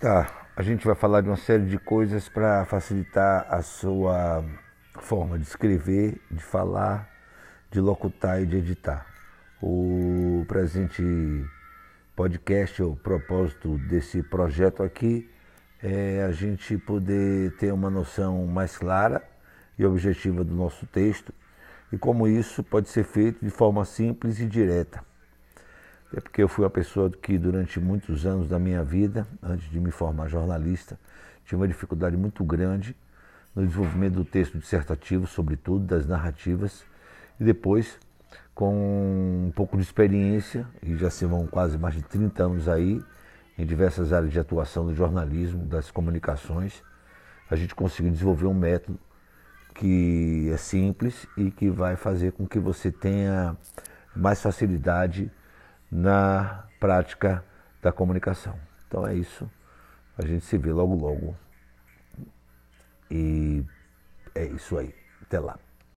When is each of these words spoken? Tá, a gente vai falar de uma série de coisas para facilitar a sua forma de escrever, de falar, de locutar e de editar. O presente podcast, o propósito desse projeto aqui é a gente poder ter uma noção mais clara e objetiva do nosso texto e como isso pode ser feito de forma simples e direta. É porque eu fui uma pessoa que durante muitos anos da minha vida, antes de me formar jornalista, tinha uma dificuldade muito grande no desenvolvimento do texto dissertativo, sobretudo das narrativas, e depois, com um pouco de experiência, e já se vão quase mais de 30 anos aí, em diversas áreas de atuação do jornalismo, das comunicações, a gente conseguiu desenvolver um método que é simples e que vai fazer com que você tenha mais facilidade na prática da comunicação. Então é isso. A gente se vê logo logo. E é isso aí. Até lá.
Tá, 0.00 0.48
a 0.56 0.62
gente 0.62 0.86
vai 0.86 0.94
falar 0.94 1.20
de 1.20 1.28
uma 1.28 1.36
série 1.36 1.66
de 1.66 1.78
coisas 1.78 2.26
para 2.26 2.64
facilitar 2.64 3.46
a 3.50 3.60
sua 3.60 4.42
forma 4.98 5.38
de 5.38 5.44
escrever, 5.44 6.18
de 6.30 6.42
falar, 6.42 7.06
de 7.70 7.82
locutar 7.82 8.40
e 8.40 8.46
de 8.46 8.56
editar. 8.56 9.04
O 9.62 10.42
presente 10.48 11.02
podcast, 12.16 12.82
o 12.82 12.96
propósito 12.96 13.76
desse 13.76 14.22
projeto 14.22 14.82
aqui 14.82 15.30
é 15.82 16.24
a 16.26 16.32
gente 16.32 16.78
poder 16.78 17.54
ter 17.58 17.70
uma 17.70 17.90
noção 17.90 18.46
mais 18.46 18.78
clara 18.78 19.22
e 19.78 19.84
objetiva 19.84 20.42
do 20.42 20.54
nosso 20.54 20.86
texto 20.86 21.30
e 21.92 21.98
como 21.98 22.26
isso 22.26 22.64
pode 22.64 22.88
ser 22.88 23.04
feito 23.04 23.44
de 23.44 23.50
forma 23.50 23.84
simples 23.84 24.40
e 24.40 24.46
direta. 24.46 25.09
É 26.12 26.20
porque 26.20 26.42
eu 26.42 26.48
fui 26.48 26.64
uma 26.64 26.70
pessoa 26.70 27.08
que 27.08 27.38
durante 27.38 27.78
muitos 27.78 28.26
anos 28.26 28.48
da 28.48 28.58
minha 28.58 28.82
vida, 28.82 29.26
antes 29.40 29.70
de 29.70 29.78
me 29.78 29.92
formar 29.92 30.26
jornalista, 30.26 30.98
tinha 31.44 31.56
uma 31.56 31.68
dificuldade 31.68 32.16
muito 32.16 32.42
grande 32.42 32.96
no 33.54 33.64
desenvolvimento 33.64 34.14
do 34.14 34.24
texto 34.24 34.58
dissertativo, 34.58 35.26
sobretudo 35.26 35.84
das 35.84 36.06
narrativas, 36.06 36.84
e 37.38 37.44
depois, 37.44 37.96
com 38.54 39.46
um 39.46 39.52
pouco 39.54 39.76
de 39.76 39.84
experiência, 39.84 40.66
e 40.82 40.96
já 40.96 41.10
se 41.10 41.24
vão 41.26 41.46
quase 41.46 41.78
mais 41.78 41.94
de 41.94 42.02
30 42.02 42.42
anos 42.42 42.68
aí, 42.68 43.00
em 43.56 43.64
diversas 43.64 44.12
áreas 44.12 44.32
de 44.32 44.40
atuação 44.40 44.86
do 44.86 44.94
jornalismo, 44.94 45.64
das 45.64 45.90
comunicações, 45.92 46.82
a 47.48 47.54
gente 47.54 47.74
conseguiu 47.74 48.10
desenvolver 48.10 48.46
um 48.46 48.54
método 48.54 48.98
que 49.74 50.50
é 50.52 50.56
simples 50.56 51.26
e 51.36 51.50
que 51.50 51.70
vai 51.70 51.94
fazer 51.94 52.32
com 52.32 52.46
que 52.46 52.58
você 52.58 52.90
tenha 52.90 53.56
mais 54.14 54.42
facilidade 54.42 55.30
na 55.90 56.64
prática 56.78 57.44
da 57.82 57.92
comunicação. 57.92 58.58
Então 58.86 59.06
é 59.06 59.14
isso. 59.14 59.50
A 60.16 60.26
gente 60.26 60.44
se 60.44 60.58
vê 60.58 60.72
logo 60.72 60.94
logo. 60.94 61.36
E 63.10 63.64
é 64.34 64.44
isso 64.44 64.78
aí. 64.78 64.94
Até 65.22 65.40
lá. 65.40 65.58